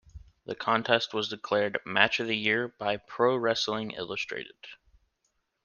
[0.47, 4.55] The contest was declared Match of the Year by "Pro Wrestling Illustrated".